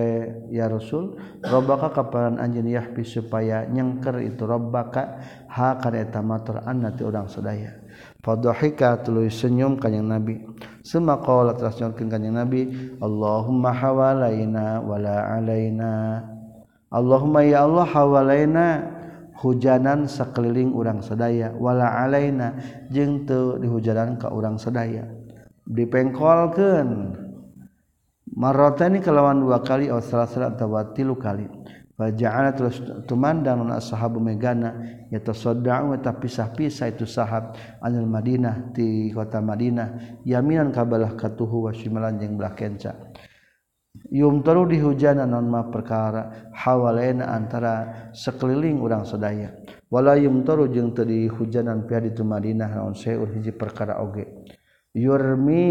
[0.50, 5.20] ya Rasul rabbaka kaparan anjeun yahbi supaya nyengker itu rabbaka
[5.52, 7.76] ha kana eta matur anna ti urang sadaya.
[8.24, 10.40] Fadhahika tuluy senyum kanjing Nabi.
[10.80, 12.62] Suma qala teras nyurkeun kanjing Nabi,
[12.98, 16.24] Allahumma hawalaina wala alaina.
[16.88, 18.66] Allahumma ya Allah hawalaina
[19.44, 25.04] hujanan sekeliling urang sadaya wala alaina jeung teu dihujanan ka urang sadaya.
[25.68, 27.23] Dipengkolkeun
[28.34, 31.46] marrotani kalawan dua kali atau salah salah atau tilu kali.
[31.94, 34.74] Faja'ala terus tumandang non ashabu megana
[35.14, 37.54] yatasadda'u eta pisah-pisah itu sahab.
[37.78, 42.98] Anil Madinah di kota Madinah yaminan kabalah katuhu wa shimalan jeung belah kenca.
[44.10, 49.54] Yumtaru di hujana non ma perkara hawalaina antara sekeliling urang sadaya.
[49.86, 54.26] Wala yumtaru jeung teu di hujanan pia di Madinah naon seur hiji perkara oge.
[54.98, 55.62] Yurmi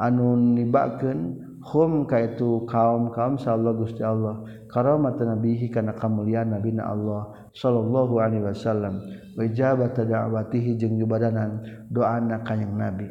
[0.00, 4.42] anu nibakeun hum kaitu kaum kaum sallallahu gusti Allah.
[4.68, 8.98] Karamatan nabihi kana kamuliaan nabina Allah sallallahu alaihi wasallam.
[9.38, 13.08] Wa ijabata da'watihi jeung jubadanan doana kanjing nabi.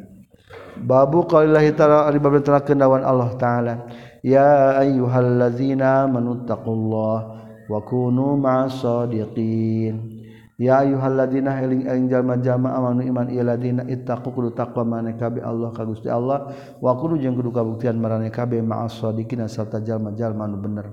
[0.78, 3.74] Babu qaulillahi ta'ala ari bab terakeun dawan Allah taala.
[4.22, 7.18] Ya ayyuhallazina manuttaqullah
[7.66, 10.21] wa kunu ma'as sadiqin.
[10.62, 15.74] ya ayyuhalladzina eling eling jalma jalma amanu iman ialadina ittaqu kudu taqwa maneh kabe Allah
[15.74, 16.54] ka Gusti Allah.
[16.78, 20.86] Wa kudu jeung kudu kabuktian marane kabe ma'as sadiqina sarta jalma-jalma anu bener.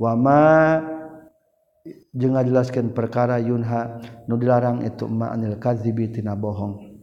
[0.00, 0.40] Wa ma
[2.16, 6.93] jeung ngajelaskeun perkara yunha nu dilarang itu ma'anil kadzibi tina bohong.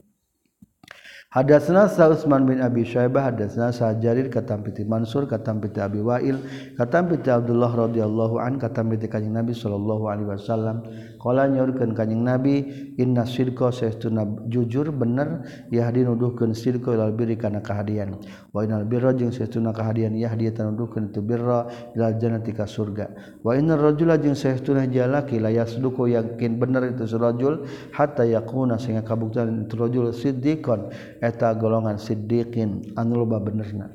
[1.31, 6.35] Hadatsna Sa Utsman bin Abi Syaibah hadatsna Sa Jarir katampiti Mansur katampiti Abi Wail
[6.75, 10.83] katampiti Abdullah radhiyallahu an katampiti Kanjeng Nabi sallallahu alaihi wasallam.
[11.23, 12.67] Qala nyaurkeun Kanjeng Nabi
[12.99, 18.19] inna sidqa saestuna jujur bener yahdi nuduhkeun sidqa ilal birri kana kahadian.
[18.51, 23.39] Wa inal birra jeung saestuna kahadian yahdi tanuduhkeun tu birra ilal jannati ka surga.
[23.39, 27.63] Wa inar rajula jeung saestuna jalaki la yasduqu yakin bener itu rajul
[27.95, 30.91] hatta yakuna sehingga kabuktian itu rajul siddiqon
[31.21, 33.93] eta golongan siddiqin anu loba benerna.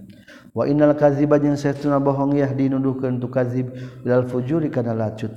[0.55, 3.75] Wa innal kadziba jeung saestuna bohong yah dinuduhkeun tu kadzib
[4.07, 5.35] lal fujuri kana lacut.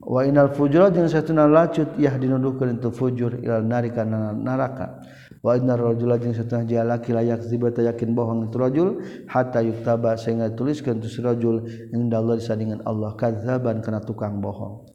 [0.00, 5.04] Wa innal fujura jeung saestuna lacut yah dinuduhkeun tu fujur ilal nari kana neraka
[5.44, 8.88] wa innar rajula jeung saestuna jalaki layak ziba yakin bohong tu rajul
[9.28, 14.93] hatta yuktaba sehingga tuliskeun tu rajul indallah disandingan Allah kadzaban kana tukang bohong.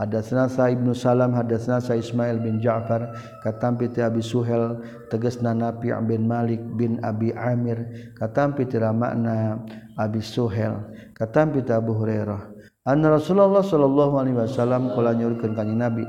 [0.00, 3.12] Hadatsna Sa'ib bin Salam hadatsna Sa Ismail bin Ja'far
[3.44, 4.80] katampi ti Abi Suhel
[5.12, 7.84] tegasna Nafi' bin Malik bin Abi Amir
[8.16, 9.60] katampi ti makna
[10.00, 12.48] Abi Suhel katampi ti Abu Hurairah.
[12.88, 16.04] Rasulullah Shallallahu Alaihi Wasallam nyurkan kanyeg nabi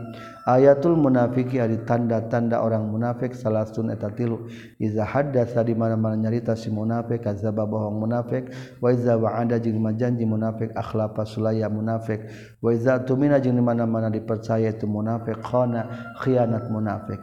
[0.48, 4.48] ayatul munafiki ada tanda-tanda orang munafik salah sun eta tilu.
[4.82, 8.50] Iza hadatsa di mana-mana nyarita si munafik kadzaba bohong munafik.
[8.82, 12.26] Wa iza wa'ada jeung majanji munafik akhlafa sulaya munafik.
[12.62, 17.22] Wa iza tumina jeung di mana-mana dipercaya itu munafik khana khianat munafik.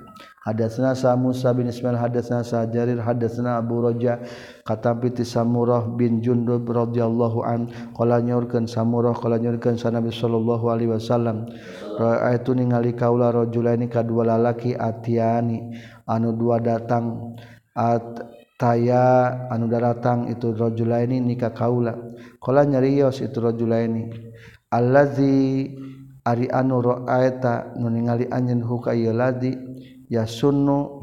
[0.49, 4.17] Hadatsna sa Musa bin Ismail hadatsna sa Jarir hadatsna Abu Raja
[4.65, 10.73] katampi ti Samurah bin Jundub radhiyallahu an qala nyorkeun Samurah qala nyorkeun sa Nabi sallallahu
[10.73, 11.53] alaihi wasallam.
[12.35, 15.75] itu ningali kaularajula ini kadua lalaki atiani
[16.07, 17.35] anu dua datang
[17.75, 18.23] at
[18.59, 21.95] taya anu datang itu rajula ini nikah kaula.
[22.43, 24.11] Kala nyarios itu rajula ini
[24.71, 25.71] allazi
[26.27, 29.57] ari anu ra'aita nu ningali anjeun huka ieu ladzi
[30.13, 31.03] yasunnu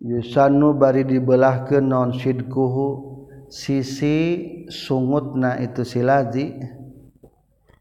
[0.00, 2.86] yusannu bari dibelahkeun non sidkuhu
[3.48, 4.16] sisi
[4.68, 6.79] sungutna itu si ladzi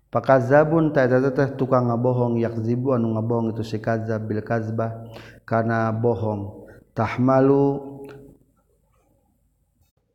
[0.09, 1.05] pakazabun teh
[1.53, 5.05] tukang ngabohong yakzibu anu ngabohong itu si kazab bil kazbah
[5.45, 6.69] kana bohong.
[6.97, 7.79] Tahmalu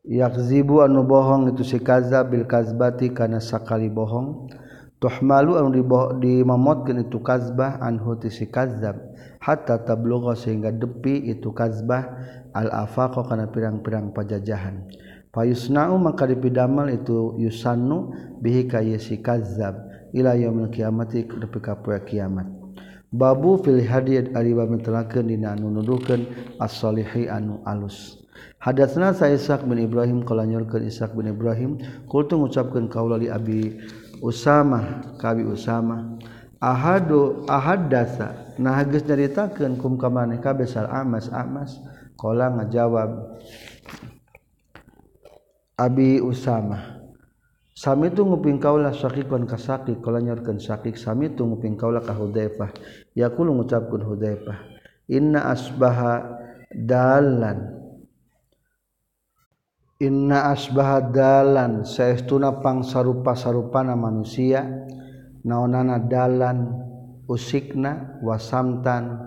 [0.05, 4.51] yakzibu anu bohong itu si kazab bil kazbati kana sakali bohong.
[5.03, 5.69] Tuhmalu anu
[6.17, 8.97] dimamotkeun itu kazbah anhu ti si kazab.
[9.37, 12.09] Hatta tablugha sehingga depi itu kazbah
[12.57, 14.89] al afaqa kana pirang-pirang pajajahan.
[15.35, 19.75] payusnau maka dipidamel itu yusannu bihi ka yasi kadzab
[20.15, 22.47] ila yaumil kiamati nepi ka poe kiamat.
[23.11, 26.27] Babu fil hadiyat ari bab mitelakeun dina anu nuduhkeun
[26.59, 28.23] as-solihi anu alus.
[28.59, 31.79] Hadatsna Sa'isaq bin Ibrahim qala nyorkeun Ishaq bin Ibrahim
[32.11, 33.79] qultu ngucapkeun kaula li Abi
[34.19, 36.19] Usama kabi Usama
[36.59, 38.57] ahadu ahaddatsa.
[38.59, 41.77] Nah geus nyaritakeun kum ka maneh ka besar amas amas.
[42.15, 43.11] Qala ngajawab
[45.75, 46.95] Abi Usama
[47.75, 50.95] Sami itu nguping kaulah sakikon kasakik kalau nyorkan sakik.
[50.95, 52.71] Sami itu nguping kaulah ka Hudzaifah.
[53.19, 54.59] Yaqulu ngucapkeun Hudzaifah.
[55.11, 56.39] Inna asbaha
[56.71, 57.75] dalan
[59.99, 64.87] inna asbaha dalan saestuna pangsarupa sarupana manusia.
[65.43, 66.79] Naonana dalan
[67.27, 69.19] usikna wasamtan.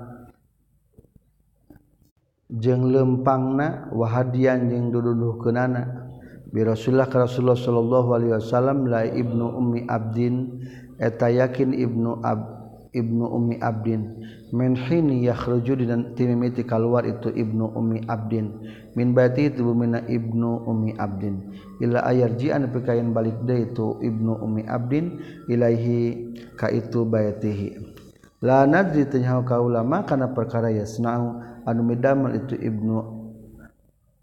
[2.48, 6.07] Jeung lempangna wahadian jeung dududuhkeunana
[6.52, 10.64] bi Rasulullah Shallallahu Alaihi Wasallam la Ibnu Ummi Abdin
[10.98, 12.58] eta yakin Ibnu Ab
[12.96, 14.24] Ibnu Ummi Abdin.
[14.56, 18.64] Menhini yakhruju dan timimiti keluar itu Ibnu Ummi Abdin.
[18.96, 21.52] Min baiti itu bumina Ibnu Ummi Abdin.
[21.84, 25.20] Ila ayarjian pekayan balik de itu Ibnu Ummi Abdin
[25.52, 27.98] ilaihi ka itu baitihi.
[28.38, 33.16] La nadri tanya kaulama kana perkara yasnau anu midamel itu Ibnu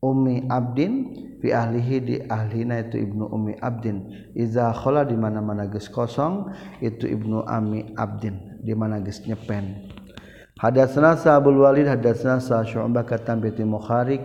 [0.04, 4.28] Umi Abdin fi ahlihi di ahlina itu Ibnu Umi Abdin.
[4.36, 6.52] Iza khala di mana-mana geus kosong
[6.84, 8.60] itu Ibnu Ami Abdin.
[8.60, 9.88] Di mana geus nyepen.
[10.60, 14.20] Hadatsna Sa'abul Walid hadatsna Sa Syu'bah katam bi Mukharik.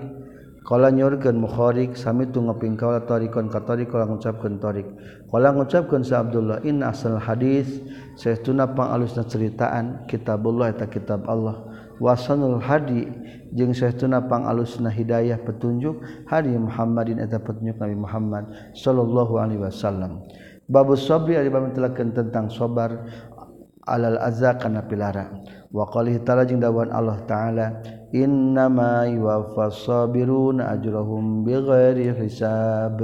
[0.67, 4.85] Kala nyurkeun Mukharik sami tu ngeping kaula tarikon ka tarik kala ngucapkeun tarik
[5.31, 7.81] kala ngucapkeun Sa Abdullah in asal hadis
[8.13, 11.68] saestuna pangalusna ceritaan kitabullah eta kitab Allah.
[11.99, 13.05] wasanul hadi
[13.53, 20.23] jeung saestuna pangalusna hidayah petunjuk hadi Muhammadin eta petunjuk Nabi Muhammad sallallahu alaihi wasallam.
[20.69, 23.05] Babu sabri ari bab tentang sabar
[23.89, 25.33] alal azza kana pilara.
[25.69, 27.81] Wa qali ta'ala jeung dawuhan Allah taala
[28.13, 33.01] innama yuwaffas sabiruna ajrahum bighairi hisab.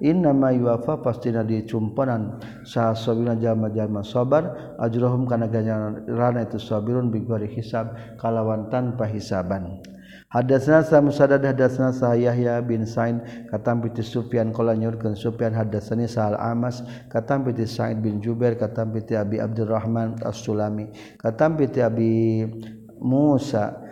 [0.00, 7.96] innama yuafa pastina dicumpanan saha sabina jalma-jalma sabar ajrahum kana ganjaran itu sabirun bigori hisab
[8.20, 9.80] kalawan tanpa hisaban.
[10.26, 16.10] Hadatsna sa Musaddad hadatsna sa Yahya bin Sa'id katam piti Sufyan qala nyurkeun Sufyan hadatsani
[16.10, 22.42] sa Al-Amas katam piti Sa'id bin Jubair katam piti Abi Abdurrahman As-Sulami katam piti Abi
[22.98, 23.86] Musa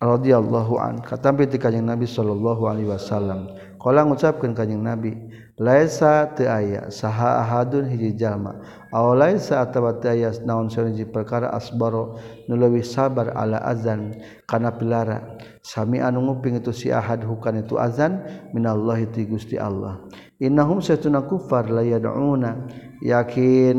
[0.00, 3.52] radhiyallahu an katam piti kanjing Nabi sallallahu alaihi wasallam.
[3.76, 5.12] Kala ngucapkeun kanjing Nabi,
[5.60, 8.56] "Laisa teu aya saha ahadun hiji jalma,
[8.92, 12.16] aw laisa atawa teu aya naon sareng perkara asbaro
[12.48, 14.16] nu leuwih sabar ala azan
[14.48, 15.36] kana pilara.
[15.60, 18.22] Sami anu nguping itu si ahad hukan itu azan
[18.56, 20.00] minallahi ti Gusti Allah.
[20.40, 22.70] Innahum satuna kufar la yad'una
[23.02, 23.78] yakin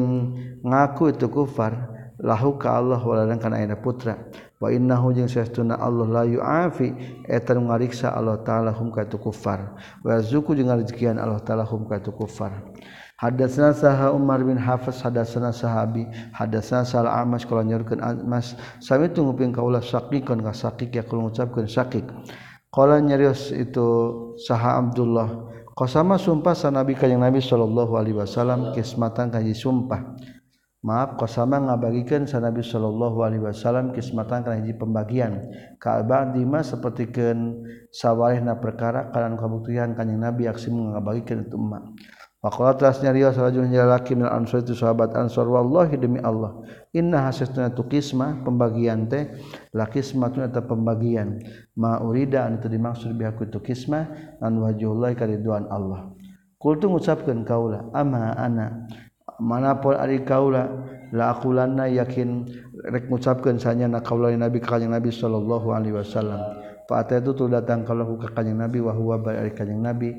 [0.62, 1.74] ngaku itu kufar
[2.20, 4.18] lahu ka Allah waladan kana ayeuna putra.
[4.58, 10.73] Wainnahu jeung seuna Allah la yu'afi eta ngariksa Allah ta'alahum katu kufar wa zuku jeung
[10.73, 12.65] rezekian Allah ta'alahum katu kufar
[13.17, 16.06] Hadatsana saha Umar bin Hafiz hadatsana sahabi
[16.38, 21.25] hadatsana sal Amas kala nyorkeun Amas sami tunggu ping kaulah saqiqan ka saqiq ya kula
[21.25, 22.06] ngucapkeun saqiq.
[22.69, 23.90] Qala nyarios itu
[24.38, 30.13] saha Abdullah qasama sumpah sa nabi ka Nabi sallallahu alaihi wasallam kismatan ka sumpah.
[30.86, 35.50] maaf kosama ngabagikan sanabi Shallallahu Alaihi Wasallam kismatan karena hiji pembagian.
[35.82, 41.84] Kaabah dima seperti ken sawareh na perkara kalian kabutuhan kanyang nabi aksi mengabagikan itu emak.
[42.38, 46.54] Pakola telah nyariwa salajun laki min ansor itu sahabat ansor wallahi demi Allah
[46.94, 49.34] inna hasisna tu pembagian teh
[49.73, 51.42] la kismatun atau pembagian.
[51.73, 56.13] Ma urida an itu dimaksud bihaku tu dan an wajhullahi kariduan Allah.
[56.62, 58.86] Kultu mengucapkan kaula ama ana?
[59.40, 60.69] Manapun ari kaula
[61.13, 62.46] la aqulanna yakin
[62.92, 66.42] rek ngucapkeun sanya na kaula nabi ka nabi sallallahu alaihi wasallam.
[66.88, 70.10] Fa itu tu datang kalau ka kanjing nabi wa huwa bari kanjing nabi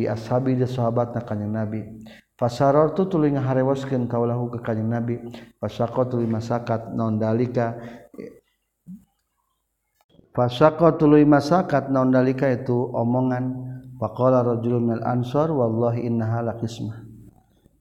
[0.00, 1.80] ashabi dia sahabat na kanyang nabi.
[2.40, 5.14] Fasaror tu tuluy ngaharewaskeun kaulahu ke kanyang nabi.
[5.60, 7.76] Fasaqat tuluy masakat non dalika?
[10.32, 12.48] Fasaqat tuluy masakat non dalika?
[12.48, 13.68] Itu omongan.
[14.00, 17.11] Faqala rajulun minal ansor wallahi innaha laqismah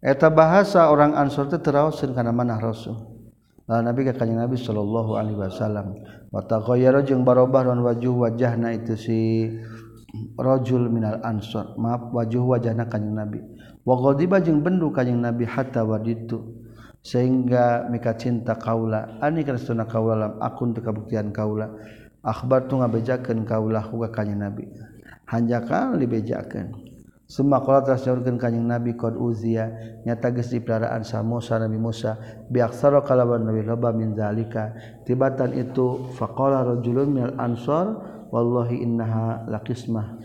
[0.01, 2.97] eta bahasa orang Ansor teh teraoseun kana manah Rasul.
[3.69, 5.95] Lalu Nabi ke kanjeng Nabi sallallahu alaihi wasallam
[6.33, 9.47] wa taghayyara jeung barobah lawan wajuh wajahna itu si
[10.35, 11.77] rajul minal Ansor.
[11.77, 13.39] Maaf wajuh wajahna kanjeng Nabi.
[13.85, 16.61] Wa ghadiba jeung bendu kanjeng Nabi hatta waditu
[17.01, 21.73] sehingga mika cinta kaula ani karena kaula lam akun teu kabuktian kaula
[22.21, 24.69] akhbar tu ngabejakeun kaula huga kanjeng Nabi
[25.25, 26.90] hanjakal dibejakeun
[27.31, 29.71] Suma kola telah nyorkan kanyang Nabi kod uzia
[30.03, 32.19] nyata geus dipelaraan sa Musa Nabi Musa
[32.51, 34.75] biaksara kalawan Nabi loba min zalika.
[35.07, 38.03] Tibatan itu faqala rajulun minal ansor
[38.35, 40.19] wallahi innaha laqismah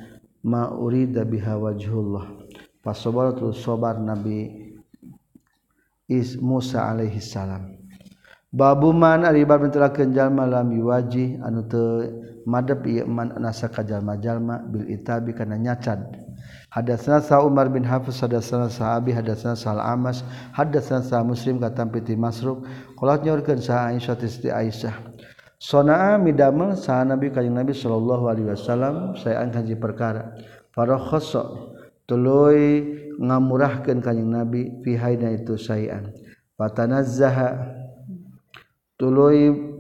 [0.50, 2.42] ma urida biha wajhullah.
[2.82, 4.66] Fasabara tu sabar Nabi
[6.10, 7.70] is Musa alaihi salam.
[8.50, 12.18] Babuman ari bab mentelakeun jalma lam yuwaji anu teu
[12.50, 16.25] madep ieu man nasa ka jalma-jalma bil itabi kana nyacan.
[16.76, 20.20] Hadatsana sa Umar bin Hafiz hadatsana sa Abi hadatsana sa Al-Amas
[20.52, 22.68] hadatsana sa Muslim katam piti Masruq
[23.00, 24.92] qolat nyorkeun sa Aisyah tisti Aisyah.
[25.56, 30.36] Sonaa midamel sa Nabi kanjeng Nabi sallallahu alaihi wasallam saya angkat perkara.
[30.76, 31.72] Para khosso
[32.04, 32.84] tuluy
[33.24, 36.12] ngamurahkeun kanjeng Nabi fi haina itu sayan.
[36.60, 37.72] Fatanazzaha
[39.00, 39.75] tuluy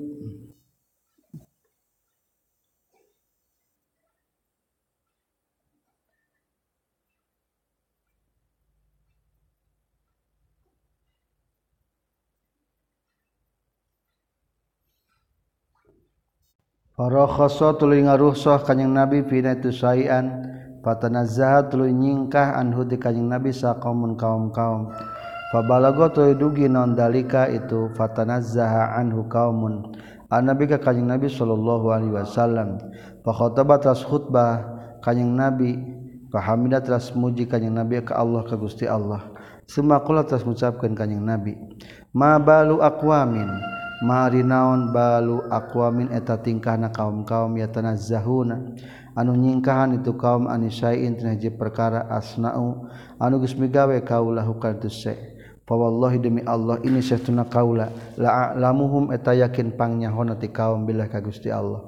[16.96, 20.32] Farokhoso tuluy ngaruhsoh kanyang Nabi pina itu sayan
[20.80, 24.88] patanazaha tuluy nyingkah anhu di kanyang Nabi sa kaumun kaum kaum.
[25.52, 29.92] Fabalago tuluy dugi non dalika itu fatanazaha anhu kaumun.
[30.32, 32.80] An Nabi ka kanyang Nabi sallallahu alaihi wasallam.
[33.28, 34.64] Fakhotabat ras khutbah
[35.04, 35.76] kanyang Nabi
[36.32, 39.20] Fahamidah teras muji kanyang Nabi ka Allah ka Gusti Allah.
[39.68, 41.60] Semakulah teras mengucapkan kanyang Nabi.
[42.16, 48.60] Ma balu akwamin Mari naon balu aquamin eta tingkahna kaum-kaum ya tanah zahuna.
[49.16, 52.92] Anu nyingkahan itu kaum anisain tinaji perkara asna'u.
[53.16, 54.76] Anu geus migawe kaula hukal
[55.66, 57.90] pawallahi demi Allah ini sesuna kaula.
[58.16, 61.82] La lamuhum eta yakin pangnya ti kaum billah ka Gusti Allah.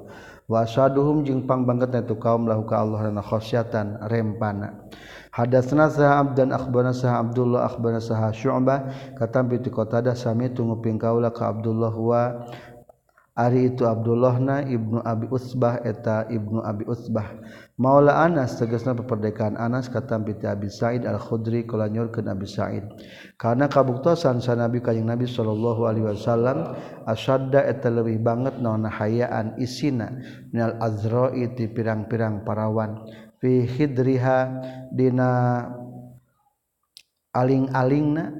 [0.49, 4.91] Wa asaduhum jeung pang tu kaum lahu ka Allah dan khasyatan rempana.
[5.29, 9.13] Hadatsna sa abdan akhbarana sa Abdullah akhbarana sa Syu'bah.
[9.13, 12.49] Katam bi ti qatada sami tunguping kaula ka Abdullah wa
[13.39, 17.39] Ari itu Abdullahna Ibnu Abi Utsbah eta Ibnu Abi Utsbah
[17.79, 22.83] Maula Anas tegasna peperdekaan Anas katam piti Abi Sa'id Al-Khudri kala nyurkeun Abi Sa'id.
[23.39, 26.75] Karena kabuktosan sanabi kanjeng Nabi sallallahu alaihi wasallam
[27.07, 30.11] asadda eta leuwih banget naon hayaan isina
[30.51, 33.07] minal azra'i ti pirang-pirang parawan.
[33.39, 34.59] Fi hidriha
[34.91, 35.63] dina
[37.31, 38.35] aling-alingna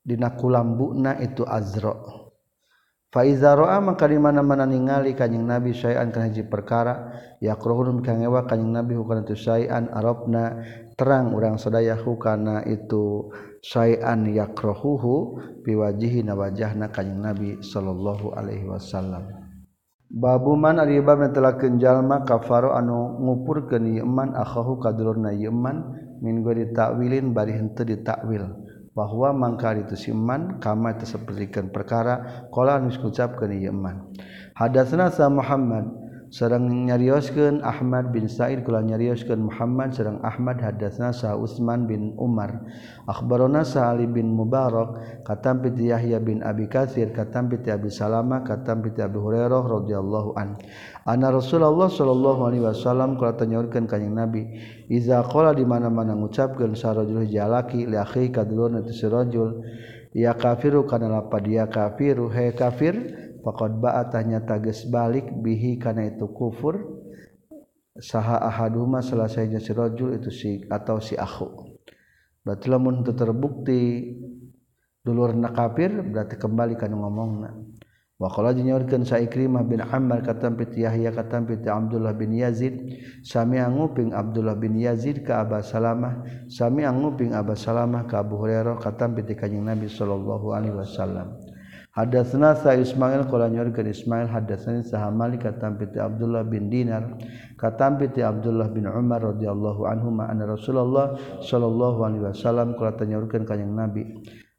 [0.00, 2.21] dina kulambuna itu azra'
[3.12, 7.12] Faizaroa maka di mana-mana ningali kanjing Nabi syai'an kana hiji perkara
[7.44, 10.64] yaqrahun kangewa kanjing Nabi hukana tu syai'an arabna
[10.96, 13.28] terang urang sadaya hukana itu
[13.60, 19.28] syai'an yaqrahuhu biwajihi na wajahna kanjing Nabi sallallahu alaihi wasallam.
[20.08, 25.84] Babu man ari bab netelakeun jalma kafaro anu ngupurkeun yeman akhahu kadulurna yeman
[26.24, 33.00] min gori ta'wilin bari henteu ditakwil bahwa mangkar itu siman kama sepertikan perkara kola nus
[33.00, 34.12] ngucapkeun ieu man.
[34.52, 35.88] Hadatsna sa Muhammad
[36.32, 42.64] sareng nyarioskeun Ahmad bin Sa'id kula nyarioskeun Muhammad sareng Ahmad hadatsna sa Utsman bin Umar.
[43.04, 49.20] Akhbarona sa Ali bin Mubarak katampi Yahya bin Abi Katsir katampi Abi Salama katampi Abi
[49.20, 50.56] Hurairah radhiyallahu an.
[51.02, 54.54] Ana Rasulullah sallallahu Alaihi Wasallam kalau ka kanyang Nabi
[54.86, 59.66] Iza qala di mana mana ngucapkeun sarajul jalaki li akhi kadulur nanti sirojul
[60.14, 62.94] ya kafiru kana lapa dia kafiru he kafir
[63.42, 67.02] faqad ba'atahnya tages balik bihi karena itu kufur
[67.98, 71.50] saha ahaduma selesainya sirojul itu si atau si aku
[72.46, 73.82] berarti lamun itu terbukti
[75.02, 77.50] dulur na kafir berarti kembali kan ngomongna.
[78.22, 83.02] Waqala jinyaurkeun sa Ikrimah bin Ammar katam Yahya katam Abdullah bin Yazid.
[83.26, 86.22] Sami anguping Abdullah bin Yazid ka Aba Salamah.
[86.46, 91.34] Sami anguping Aba Salamah ka Abu Hurairah katam pit Kanjeng Nabi sallallahu alaihi wasallam.
[91.98, 97.18] Hadatsna sa Ismail qala nyaurkeun Ismail hadatsani sa Malik katam Abdullah bin Dinar.
[97.58, 104.02] Katampit Abdullah bin Umar radhiyallahu anhuma anna Rasulullah sallallahu alaihi wasallam qala nyaurkeun Kanjeng Nabi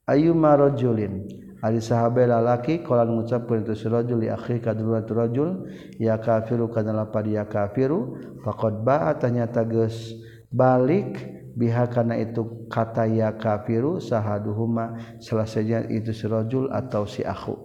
[0.07, 5.63] ayyuma rajulin Ari sahabat lalaki kolan mengucapkan itu sirajul li akhi kadulat rajul
[5.95, 8.19] ya kafiru kana lapad ya kafiru.
[8.43, 10.11] Faqad ba'a tanyata geus
[10.51, 11.23] balik
[11.55, 17.55] biha karena itu kata ya kafiru sahaduhuma selesainya itu sirajul atau si akhu.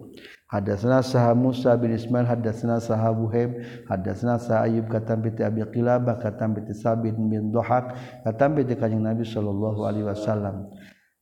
[0.49, 6.17] Hadatsana saha Musa bin Ismail hadatsana Sah Buhaib hadatsana Sah Ayyub katam bi Abi Qilabah
[6.17, 7.93] katam bi Sabit bin Dhahak
[8.25, 10.73] katam bi Kanjeng Nabi sallallahu alaihi wasallam.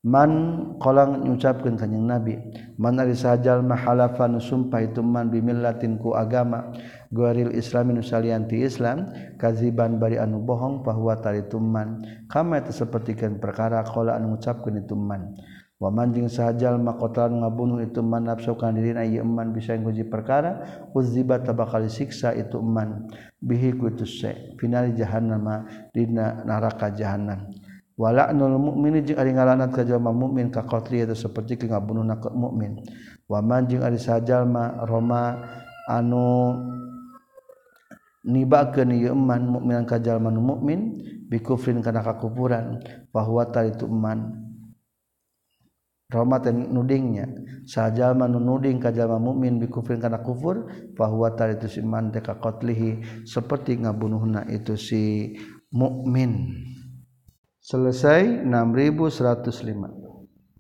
[0.07, 0.31] man
[0.79, 2.39] kolang nyucapkan kanyang nabi
[2.79, 6.71] mana sajajal mahalafan sumpah itu man bimillatin ku agama
[7.11, 13.83] guaril islami nusalianti islam kaziban bari anu bohong bahwa tali tuman kama itu sepertikan perkara
[13.83, 15.35] kola anu ngucapkan itu man.
[15.77, 20.65] Waman jeung sahajal makotalan ngabunuh itu man nafsukan dirina ieu man bisa nguji perkara
[20.97, 23.13] uziba tabakal siksa itu man.
[23.45, 27.53] Bihi kutus se final jahannama dina neraka jahannam.
[27.97, 32.21] wala nul mukmini jeung ari ngalanat ka jalma mukmin ka qatli itu seperti ke ngabunuhna
[32.21, 32.77] ka mukmin
[33.25, 35.41] wa man jeung ari sajalma roma
[35.89, 36.61] anu
[38.27, 42.83] nibakeun ieu iman mukmin ka jalma nu mukmin bikufrin kana kakufuran
[43.15, 44.45] bahwa tali itu iman
[46.07, 47.27] Roma ten nudingnya
[47.67, 52.39] sajalma nu nuding ka jalma mukmin bikufrin kana kufur bahwa tali itu iman teh ka
[52.39, 55.35] qatlihi seperti ngabunuhna itu si
[55.75, 56.55] mukmin
[57.67, 60.06] selesai 6105